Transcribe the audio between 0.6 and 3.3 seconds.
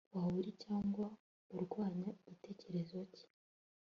cyangwa urwanya igitekerezo cye